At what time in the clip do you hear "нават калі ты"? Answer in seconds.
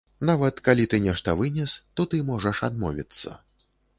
0.27-0.99